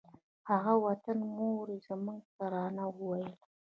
[0.49, 3.35] هغه د وطنه مور یې زموږ ترانه وویله